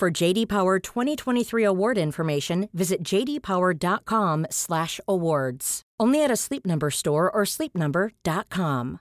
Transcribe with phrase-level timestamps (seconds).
[0.00, 5.82] For JD Power 2023 award information, visit jdpower.com/awards.
[6.00, 9.00] Only at a Sleep Number store or sleepnumber.com.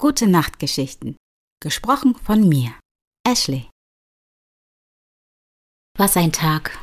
[0.00, 1.14] Gute Nachtgeschichten.
[1.60, 2.74] Gesprochen von mir,
[3.24, 3.70] Ashley.
[5.96, 6.76] Was ein Tag.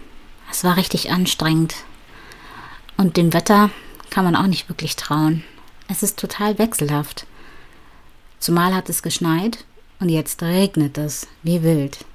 [0.50, 1.76] Es war richtig anstrengend.
[2.96, 3.70] Und dem Wetter
[4.12, 5.44] kann man auch nicht wirklich trauen.
[5.90, 7.28] Es ist total wechselhaft.
[8.40, 9.66] Zumal hat es geschneit
[10.00, 12.06] und jetzt regnet es wie wild.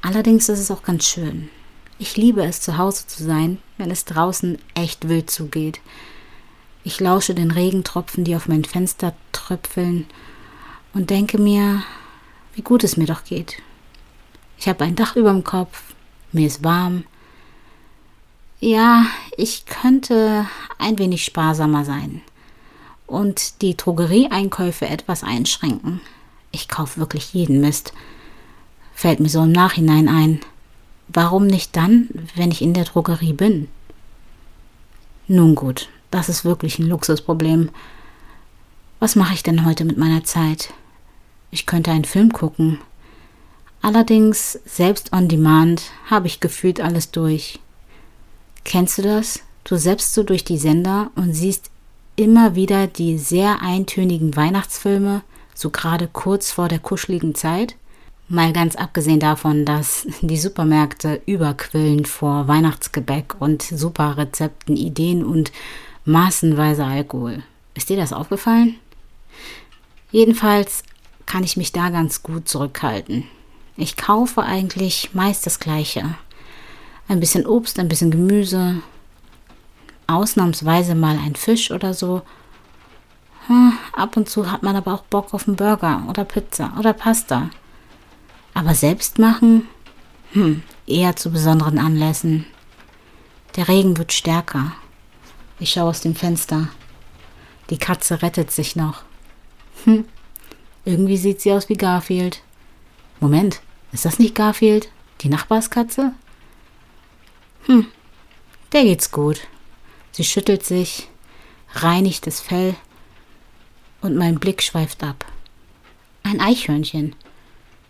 [0.00, 1.48] Allerdings ist es auch ganz schön.
[1.98, 5.80] Ich liebe es, zu Hause zu sein, wenn es draußen echt wild zugeht.
[6.84, 10.06] Ich lausche den Regentropfen, die auf mein Fenster tröpfeln,
[10.94, 11.82] und denke mir,
[12.54, 13.62] wie gut es mir doch geht.
[14.58, 15.94] Ich habe ein Dach über dem Kopf,
[16.32, 17.04] mir ist warm.
[18.60, 20.46] Ja, ich könnte
[20.78, 22.20] ein wenig sparsamer sein
[23.06, 26.00] und die Drogerieeinkäufe etwas einschränken.
[26.52, 27.92] Ich kaufe wirklich jeden Mist.
[28.94, 30.40] Fällt mir so im Nachhinein ein.
[31.08, 33.68] Warum nicht dann, wenn ich in der Drogerie bin?
[35.26, 37.70] Nun gut, das ist wirklich ein Luxusproblem.
[39.00, 40.72] Was mache ich denn heute mit meiner Zeit?
[41.50, 42.78] Ich könnte einen Film gucken,
[43.82, 47.58] Allerdings, selbst on demand, habe ich gefühlt alles durch.
[48.64, 49.40] Kennst du das?
[49.64, 51.70] Du selbst so durch die Sender und siehst
[52.14, 55.22] immer wieder die sehr eintönigen Weihnachtsfilme,
[55.54, 57.76] so gerade kurz vor der kuscheligen Zeit.
[58.28, 65.52] Mal ganz abgesehen davon, dass die Supermärkte überquillen vor Weihnachtsgebäck und Superrezepten, Ideen und
[66.04, 67.42] massenweise Alkohol.
[67.74, 68.76] Ist dir das aufgefallen?
[70.10, 70.82] Jedenfalls
[71.26, 73.24] kann ich mich da ganz gut zurückhalten.
[73.76, 76.14] Ich kaufe eigentlich meist das Gleiche.
[77.08, 78.82] Ein bisschen Obst, ein bisschen Gemüse,
[80.06, 82.22] ausnahmsweise mal ein Fisch oder so.
[83.46, 86.92] Hm, ab und zu hat man aber auch Bock auf einen Burger oder Pizza oder
[86.92, 87.50] Pasta.
[88.54, 89.66] Aber selbst machen?
[90.32, 92.46] Hm, eher zu besonderen Anlässen.
[93.56, 94.72] Der Regen wird stärker.
[95.58, 96.68] Ich schaue aus dem Fenster.
[97.70, 99.02] Die Katze rettet sich noch.
[99.84, 100.04] Hm,
[100.84, 102.42] irgendwie sieht sie aus wie Garfield.
[103.20, 103.60] Moment,
[103.92, 104.88] ist das nicht Garfield?
[105.20, 106.12] Die Nachbarskatze?
[107.66, 107.86] Hm,
[108.72, 109.40] der geht's gut.
[110.12, 111.08] Sie schüttelt sich,
[111.74, 112.74] reinigt das Fell
[114.02, 115.24] und mein Blick schweift ab.
[116.22, 117.14] Ein Eichhörnchen.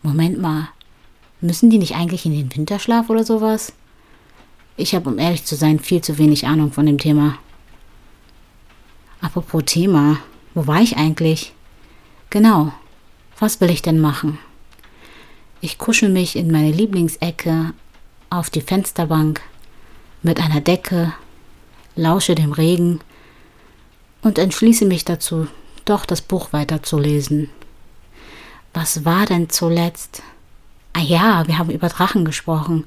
[0.03, 0.69] Moment mal,
[1.41, 3.73] müssen die nicht eigentlich in den Winterschlaf oder sowas?
[4.77, 7.39] Ich habe, um ehrlich zu sein, viel zu wenig Ahnung von dem Thema.
[9.21, 10.19] Apropos Thema,
[10.55, 11.53] wo war ich eigentlich?
[12.31, 12.73] Genau,
[13.39, 14.39] was will ich denn machen?
[15.61, 17.73] Ich kuschel mich in meine Lieblingsecke
[18.31, 19.41] auf die Fensterbank
[20.23, 21.12] mit einer Decke,
[21.94, 23.00] lausche dem Regen
[24.23, 25.47] und entschließe mich dazu,
[25.84, 27.50] doch das Buch weiterzulesen.
[28.75, 30.22] Was war denn zuletzt?
[30.93, 32.84] Ah ja, wir haben über Drachen gesprochen.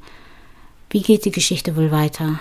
[0.90, 2.40] Wie geht die Geschichte wohl weiter?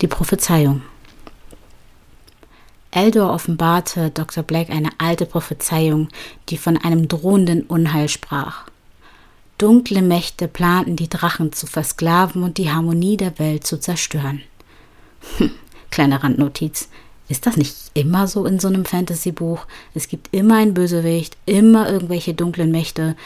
[0.00, 0.82] Die Prophezeiung.
[2.90, 4.42] Eldor offenbarte Dr.
[4.42, 6.08] Black eine alte Prophezeiung,
[6.48, 8.64] die von einem drohenden Unheil sprach.
[9.58, 14.40] Dunkle Mächte planten die Drachen zu versklaven und die Harmonie der Welt zu zerstören.
[15.90, 16.88] Kleine Randnotiz.
[17.28, 19.66] Ist das nicht immer so in so einem Fantasy-Buch?
[19.94, 23.16] Es gibt immer einen Bösewicht, immer irgendwelche dunklen Mächte,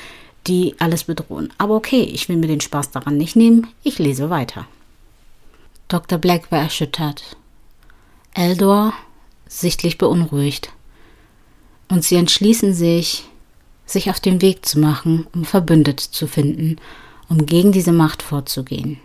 [0.46, 1.52] die alles bedrohen.
[1.58, 3.68] Aber okay, ich will mir den Spaß daran nicht nehmen.
[3.84, 4.66] Ich lese weiter.
[5.86, 6.18] Dr.
[6.18, 7.36] Black war erschüttert.
[8.34, 8.92] Eldor
[9.46, 10.72] sichtlich beunruhigt.
[11.88, 13.24] Und sie entschließen sich,
[13.86, 16.76] sich auf den Weg zu machen, um Verbündete zu finden,
[17.28, 18.98] um gegen diese Macht vorzugehen.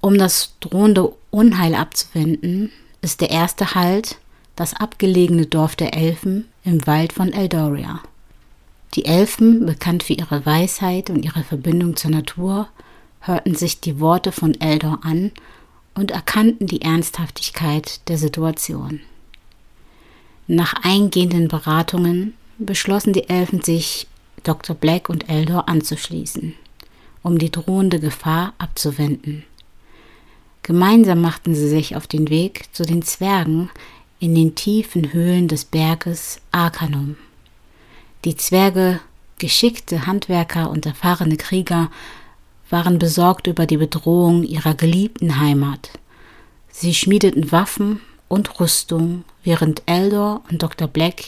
[0.00, 2.70] Um das drohende Unheil abzuwenden,
[3.02, 4.18] ist der erste Halt
[4.56, 8.00] das abgelegene Dorf der Elfen im Wald von Eldoria.
[8.94, 12.68] Die Elfen, bekannt für ihre Weisheit und ihre Verbindung zur Natur,
[13.20, 15.32] hörten sich die Worte von Eldor an
[15.94, 19.00] und erkannten die Ernsthaftigkeit der Situation.
[20.46, 24.06] Nach eingehenden Beratungen beschlossen die Elfen sich,
[24.42, 24.74] Dr.
[24.74, 26.54] Black und Eldor anzuschließen,
[27.22, 29.44] um die drohende Gefahr abzuwenden.
[30.70, 33.70] Gemeinsam machten sie sich auf den Weg zu den Zwergen
[34.20, 37.16] in den tiefen Höhlen des Berges Arkanum.
[38.24, 39.00] Die Zwerge
[39.38, 41.90] geschickte Handwerker und erfahrene Krieger
[42.68, 45.90] waren besorgt über die Bedrohung ihrer geliebten Heimat.
[46.70, 50.86] Sie schmiedeten Waffen und Rüstung, während Eldor und Dr.
[50.86, 51.24] Black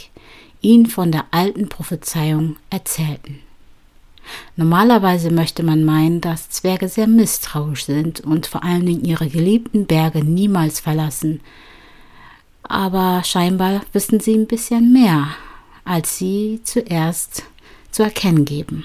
[0.60, 3.40] ihnen von der alten Prophezeiung erzählten.
[4.56, 9.86] Normalerweise möchte man meinen, dass Zwerge sehr misstrauisch sind und vor allen Dingen ihre geliebten
[9.86, 11.40] Berge niemals verlassen.
[12.62, 15.28] Aber scheinbar wissen sie ein bisschen mehr,
[15.84, 17.44] als sie zuerst
[17.90, 18.84] zu erkennen geben.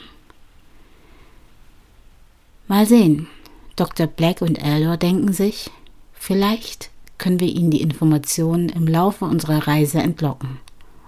[2.67, 3.27] Mal sehen.
[3.75, 4.07] Dr.
[4.07, 5.69] Black und Eldor denken sich,
[6.13, 10.59] vielleicht können wir ihnen die Informationen im Laufe unserer Reise entlocken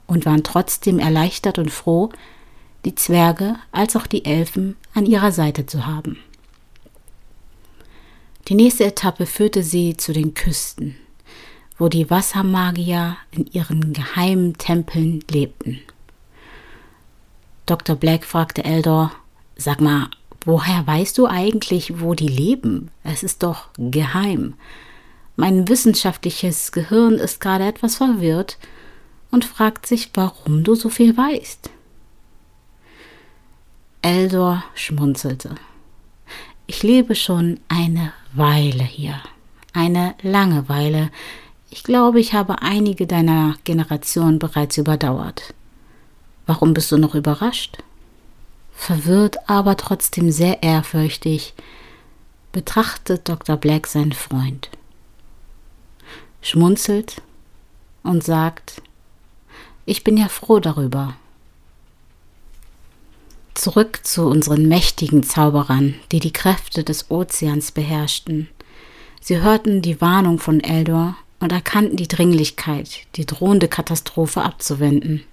[0.08, 2.10] und waren trotzdem erleichtert und froh,
[2.86, 6.18] die Zwerge als auch die Elfen an ihrer Seite zu haben.
[8.48, 10.96] Die nächste Etappe führte sie zu den Küsten,
[11.78, 15.80] wo die Wassermagier in ihren geheimen Tempeln lebten.
[17.66, 17.96] Dr.
[17.96, 19.12] Black fragte Eldor,
[19.56, 20.10] sag mal,
[20.46, 22.90] woher weißt du eigentlich, wo die leben?
[23.04, 24.56] Es ist doch geheim.
[25.36, 28.58] Mein wissenschaftliches Gehirn ist gerade etwas verwirrt
[29.30, 31.70] und fragt sich, warum du so viel weißt.
[34.02, 35.56] Eldor schmunzelte.
[36.68, 39.20] Ich lebe schon eine Weile hier.
[39.74, 41.12] Eine lange Weile.
[41.70, 45.54] Ich glaube, ich habe einige deiner Generation bereits überdauert.
[46.46, 47.78] Warum bist du noch überrascht?
[48.74, 51.54] Verwirrt, aber trotzdem sehr ehrfürchtig,
[52.54, 53.58] betrachtet Dr.
[53.58, 54.70] Black seinen Freund,
[56.42, 57.22] schmunzelt
[58.04, 58.82] und sagt,
[59.86, 61.16] ich bin ja froh darüber.
[63.54, 68.48] Zurück zu unseren mächtigen Zauberern, die die Kräfte des Ozeans beherrschten.
[69.22, 75.24] Sie hörten die Warnung von Eldor und erkannten die Dringlichkeit, die drohende Katastrophe abzuwenden.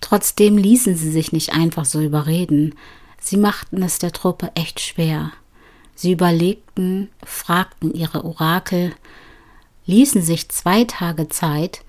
[0.00, 2.74] Trotzdem ließen sie sich nicht einfach so überreden.
[3.20, 5.32] Sie machten es der Truppe echt schwer.
[5.94, 8.92] Sie überlegten, fragten ihre Orakel,
[9.86, 11.84] ließen sich zwei Tage Zeit,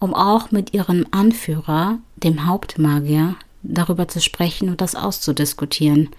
[0.00, 6.10] um auch mit ihrem Anführer, dem Hauptmagier, darüber zu sprechen und das auszudiskutieren.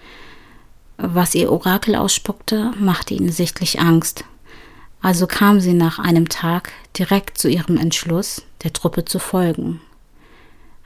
[0.96, 4.24] Was ihr Orakel ausspuckte, machte ihnen sichtlich Angst.
[5.00, 9.80] Also kam sie nach einem Tag direkt zu ihrem Entschluss, der Truppe zu folgen.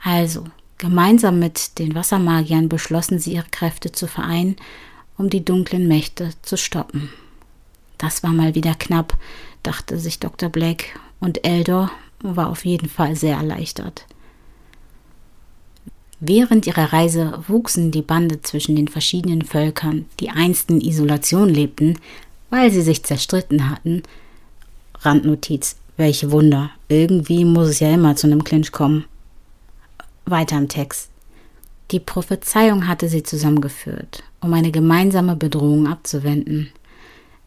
[0.03, 0.45] Also,
[0.77, 4.55] gemeinsam mit den Wassermagiern beschlossen sie ihre Kräfte zu vereinen,
[5.17, 7.09] um die dunklen Mächte zu stoppen.
[7.97, 9.17] Das war mal wieder knapp,
[9.63, 10.49] dachte sich Dr.
[10.49, 11.91] Black, und Eldor
[12.21, 14.05] war auf jeden Fall sehr erleichtert.
[16.21, 21.97] Während ihrer Reise wuchsen die Bande zwischen den verschiedenen Völkern, die einst in Isolation lebten,
[22.49, 24.03] weil sie sich zerstritten hatten.
[24.99, 26.71] Randnotiz, welche Wunder.
[26.89, 29.05] Irgendwie muss es ja immer zu einem Clinch kommen.
[30.25, 31.09] Weiter im Text.
[31.91, 36.69] Die Prophezeiung hatte sie zusammengeführt, um eine gemeinsame Bedrohung abzuwenden.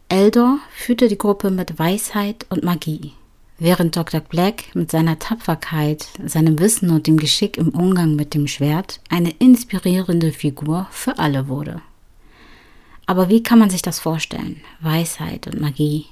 [0.08, 3.12] Eldor führte die Gruppe mit Weisheit und Magie,
[3.58, 4.20] während Dr.
[4.20, 9.30] Black mit seiner Tapferkeit, seinem Wissen und dem Geschick im Umgang mit dem Schwert eine
[9.30, 11.82] inspirierende Figur für alle wurde.
[13.06, 14.60] Aber wie kann man sich das vorstellen?
[14.80, 16.06] Weisheit und Magie.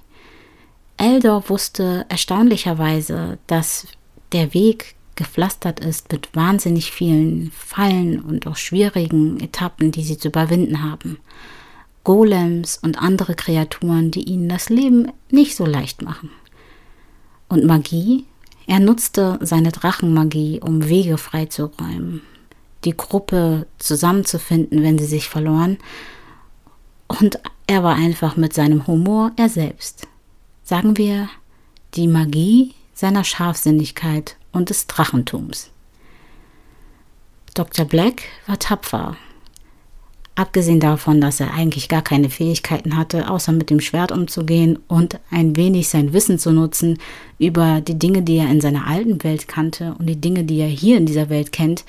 [0.97, 3.87] Eldor wusste erstaunlicherweise, dass
[4.33, 10.29] der Weg gepflastert ist mit wahnsinnig vielen Fallen und auch schwierigen Etappen, die sie zu
[10.29, 11.19] überwinden haben.
[12.05, 16.31] Golems und andere Kreaturen, die ihnen das Leben nicht so leicht machen.
[17.51, 18.25] Und Magie?
[18.67, 22.23] Er nutzte seine Drachenmagie, um Wege freizuräumen,
[22.85, 25.79] die Gruppe zusammenzufinden, wenn sie sich verloren.
[27.09, 30.07] Und er war einfach mit seinem Humor er selbst.
[30.63, 31.29] Sagen wir,
[31.95, 35.71] die Magie seiner Scharfsinnigkeit und des Drachentums.
[37.55, 37.85] Dr.
[37.85, 39.17] Black war tapfer.
[40.37, 45.19] Abgesehen davon, dass er eigentlich gar keine Fähigkeiten hatte, außer mit dem Schwert umzugehen und
[45.31, 46.99] ein wenig sein Wissen zu nutzen
[47.39, 50.69] über die Dinge, die er in seiner alten Welt kannte und die Dinge, die er
[50.69, 51.85] hier in dieser Welt kennt,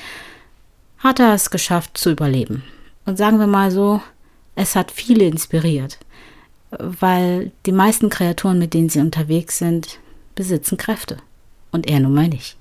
[0.97, 2.63] hat er es geschafft zu überleben.
[3.05, 4.01] Und sagen wir mal so,
[4.55, 5.97] es hat viele inspiriert,
[6.71, 9.99] weil die meisten Kreaturen, mit denen sie unterwegs sind,
[10.35, 11.17] besitzen Kräfte
[11.71, 12.57] und er nun mal nicht.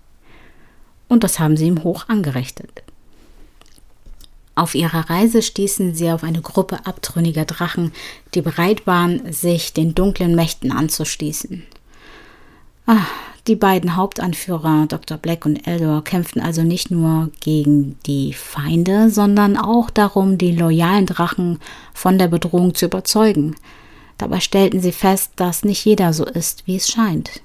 [1.09, 2.71] Und das haben sie ihm hoch angerechnet.
[4.55, 7.93] Auf ihrer Reise stießen sie auf eine Gruppe abtrünniger Drachen,
[8.35, 11.65] die bereit waren, sich den dunklen Mächten anzuschließen.
[12.87, 13.07] Ah,
[13.47, 15.17] die beiden Hauptanführer, Dr.
[15.17, 21.07] Black und Eldor, kämpften also nicht nur gegen die Feinde, sondern auch darum, die loyalen
[21.07, 21.59] Drachen
[21.95, 23.57] von der Bedrohung zu überzeugen.
[24.19, 27.41] Dabei stellten sie fest, dass nicht jeder so ist, wie es scheint.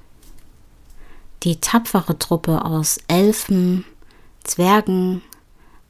[1.43, 3.85] Die tapfere Truppe aus Elfen,
[4.43, 5.21] Zwergen,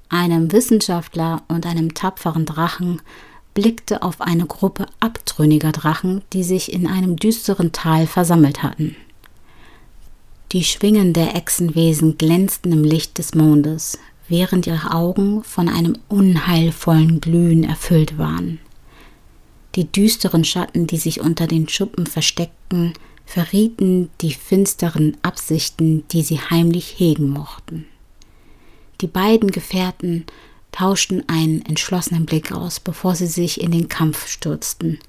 [0.09, 3.01] einem Wissenschaftler und einem tapferen Drachen,
[3.53, 8.95] blickte auf eine Gruppe abtrünniger Drachen, die sich in einem düsteren Tal versammelt hatten.
[10.51, 13.97] Die Schwingen der Echsenwesen glänzten im Licht des Mondes,
[14.27, 18.59] während ihre Augen von einem unheilvollen Glühen erfüllt waren.
[19.75, 22.93] Die düsteren Schatten, die sich unter den Schuppen versteckten,
[23.25, 27.85] verrieten die finsteren Absichten, die sie heimlich hegen mochten.
[29.01, 30.25] Die beiden Gefährten
[30.71, 34.99] tauschten einen entschlossenen Blick aus, bevor sie sich in den Kampf stürzten.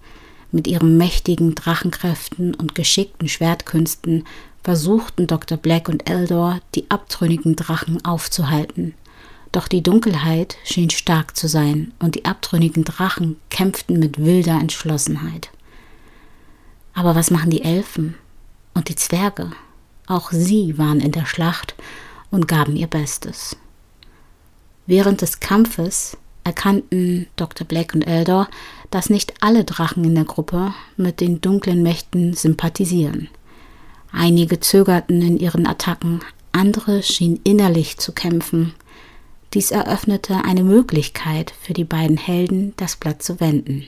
[0.52, 4.24] Mit ihren mächtigen Drachenkräften und geschickten Schwertkünsten
[4.62, 5.58] versuchten Dr.
[5.58, 8.94] Black und Eldor, die abtrünnigen Drachen aufzuhalten.
[9.52, 15.50] Doch die Dunkelheit schien stark zu sein, und die abtrünnigen Drachen kämpften mit wilder Entschlossenheit.
[16.94, 18.14] Aber was machen die Elfen
[18.74, 19.52] und die Zwerge?
[20.06, 21.74] Auch sie waren in der Schlacht
[22.30, 23.56] und gaben ihr Bestes.
[24.86, 27.66] Während des Kampfes erkannten Dr.
[27.66, 28.48] Black und Eldor,
[28.90, 33.28] dass nicht alle Drachen in der Gruppe mit den dunklen Mächten sympathisieren.
[34.12, 36.20] Einige zögerten in ihren Attacken,
[36.52, 38.74] andere schienen innerlich zu kämpfen.
[39.54, 43.84] Dies eröffnete eine Möglichkeit für die beiden Helden, das Blatt zu wenden.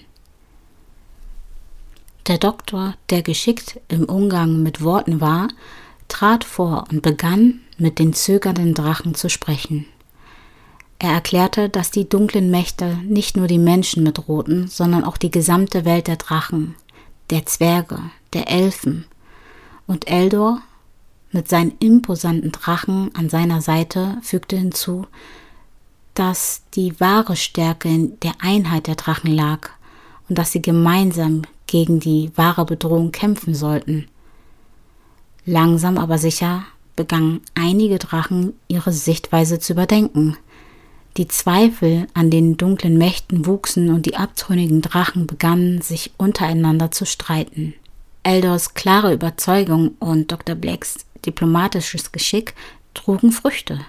[2.26, 5.48] Der Doktor, der geschickt im Umgang mit Worten war,
[6.08, 9.86] trat vor und begann, mit den zögernden Drachen zu sprechen.
[10.98, 15.84] Er erklärte, dass die dunklen Mächte nicht nur die Menschen bedrohten, sondern auch die gesamte
[15.84, 16.74] Welt der Drachen,
[17.30, 18.00] der Zwerge,
[18.32, 19.04] der Elfen.
[19.86, 20.60] Und Eldor
[21.30, 25.06] mit seinen imposanten Drachen an seiner Seite fügte hinzu,
[26.14, 29.70] dass die wahre Stärke in der Einheit der Drachen lag
[30.28, 34.08] und dass sie gemeinsam gegen die wahre Bedrohung kämpfen sollten.
[35.44, 36.64] Langsam aber sicher
[36.96, 40.36] begannen einige Drachen ihre Sichtweise zu überdenken.
[41.16, 47.06] Die Zweifel an den dunklen Mächten wuchsen und die abtrünnigen Drachen begannen sich untereinander zu
[47.06, 47.74] streiten.
[48.22, 50.54] Eldors klare Überzeugung und Dr.
[50.54, 52.54] Blacks diplomatisches Geschick
[52.94, 53.80] trugen Früchte.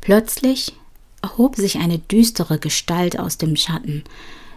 [0.00, 0.74] Plötzlich
[1.22, 4.04] erhob sich eine düstere Gestalt aus dem Schatten,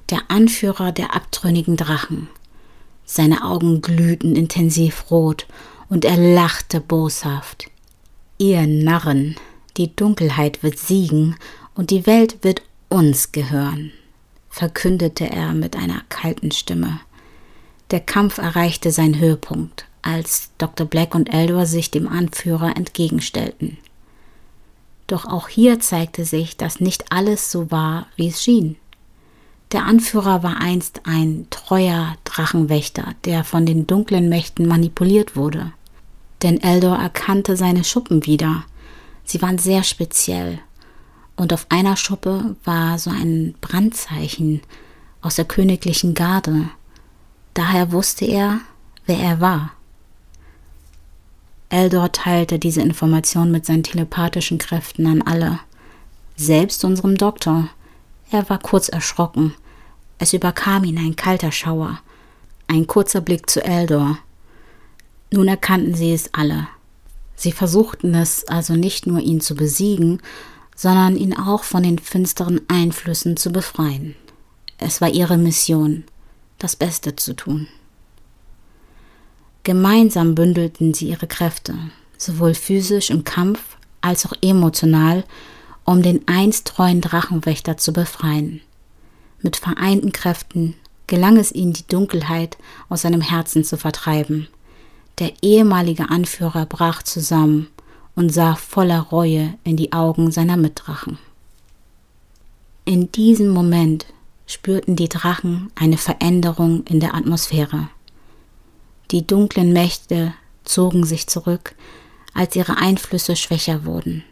[0.09, 2.27] der Anführer der abtrünnigen Drachen.
[3.05, 5.47] Seine Augen glühten intensiv rot
[5.89, 7.69] und er lachte boshaft.
[8.37, 9.35] Ihr Narren,
[9.77, 11.35] die Dunkelheit wird siegen
[11.75, 13.91] und die Welt wird uns gehören,
[14.49, 16.99] verkündete er mit einer kalten Stimme.
[17.91, 20.87] Der Kampf erreichte seinen Höhepunkt, als Dr.
[20.87, 23.77] Black und Eldor sich dem Anführer entgegenstellten.
[25.05, 28.75] Doch auch hier zeigte sich, dass nicht alles so war, wie es schien.
[29.71, 35.71] Der Anführer war einst ein treuer Drachenwächter, der von den dunklen Mächten manipuliert wurde.
[36.41, 38.65] Denn Eldor erkannte seine Schuppen wieder–
[39.27, 40.59] Sie waren sehr speziell.
[41.35, 44.61] Und auf einer Schuppe war so ein Brandzeichen
[45.21, 46.69] aus der königlichen Garde.
[47.53, 48.61] Daher wusste er,
[49.05, 49.73] wer er war.
[51.69, 55.59] Eldor teilte diese Information mit seinen telepathischen Kräften an alle.
[56.37, 57.67] Selbst unserem Doktor.
[58.31, 59.53] Er war kurz erschrocken.
[60.19, 61.99] Es überkam ihn ein kalter Schauer.
[62.67, 64.19] Ein kurzer Blick zu Eldor.
[65.31, 66.69] Nun erkannten sie es alle.
[67.37, 70.19] Sie versuchten es also nicht nur ihn zu besiegen,
[70.75, 74.15] sondern ihn auch von den finsteren Einflüssen zu befreien.
[74.79, 76.03] Es war ihre Mission,
[76.57, 77.67] das Beste zu tun.
[79.63, 81.75] Gemeinsam bündelten sie ihre Kräfte,
[82.17, 85.23] sowohl physisch im Kampf als auch emotional,
[85.85, 88.61] um den einst treuen Drachenwächter zu befreien.
[89.43, 90.73] Mit vereinten Kräften
[91.05, 92.57] gelang es ihnen, die Dunkelheit
[92.89, 94.47] aus seinem Herzen zu vertreiben
[95.19, 97.67] der ehemalige Anführer brach zusammen
[98.15, 101.17] und sah voller Reue in die Augen seiner Mitdrachen.
[102.85, 104.05] In diesem Moment
[104.45, 107.89] spürten die Drachen eine Veränderung in der Atmosphäre.
[109.11, 110.33] Die dunklen Mächte
[110.63, 111.75] zogen sich zurück,
[112.33, 114.23] als ihre Einflüsse schwächer wurden.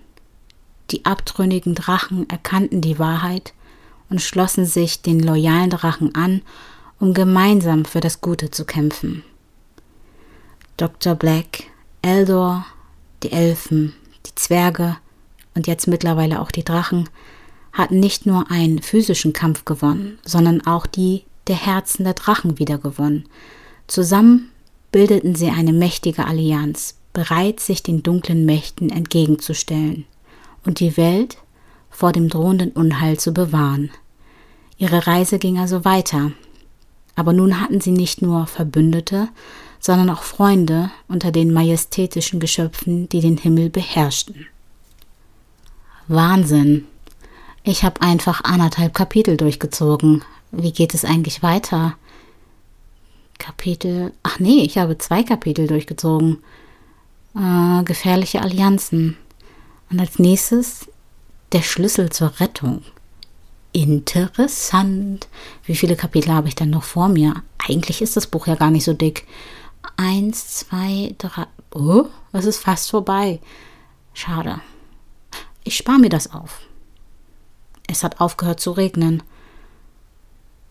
[0.92, 3.54] Die abtrünnigen Drachen erkannten die Wahrheit
[4.10, 6.42] und schlossen sich den loyalen Drachen an,
[7.00, 9.24] um gemeinsam für das Gute zu kämpfen.
[10.78, 11.16] Dr.
[11.16, 11.64] Black,
[12.02, 12.66] Eldor,
[13.24, 13.94] die Elfen,
[14.26, 14.98] die Zwerge
[15.54, 17.10] und jetzt mittlerweile auch die Drachen
[17.72, 23.26] hatten nicht nur einen physischen Kampf gewonnen, sondern auch die der Herzen der Drachen wiedergewonnen.
[23.88, 24.50] Zusammen
[24.92, 30.06] bildeten sie eine mächtige Allianz, bereit, sich den dunklen Mächten entgegenzustellen
[30.66, 31.38] und die Welt
[31.90, 33.92] vor dem drohenden Unheil zu bewahren.
[34.78, 36.34] Ihre Reise ging also weiter,
[37.16, 39.30] aber nun hatten sie nicht nur Verbündete,
[39.86, 44.48] sondern auch Freunde unter den majestätischen Geschöpfen, die den Himmel beherrschten.
[46.08, 46.88] Wahnsinn.
[47.62, 50.24] Ich habe einfach anderthalb Kapitel durchgezogen.
[50.52, 51.96] Wie geht es eigentlich weiter?
[53.38, 54.12] Kapitel.
[54.24, 56.40] Ach nee, ich habe zwei Kapitel durchgezogen.
[57.36, 59.18] Äh, gefährliche Allianzen.
[59.92, 60.90] Und als nächstes
[61.52, 62.82] der Schlüssel zur Rettung.
[63.72, 65.28] Interessant.
[65.64, 67.44] Wie viele Kapitel habe ich denn noch vor mir?
[67.60, 69.28] Eigentlich ist das Buch ja gar nicht so dick.
[69.98, 71.48] Eins, zwei, drei.
[71.74, 73.42] Oh, es ist fast vorbei.
[74.14, 74.62] Schade.
[75.64, 76.62] Ich spare mir das auf.
[77.88, 79.24] Es hat aufgehört zu regnen.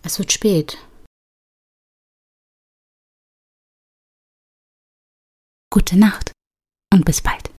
[0.02, 0.78] Es wird spät.
[5.70, 6.32] Gute Nacht
[6.92, 7.53] und bis bald.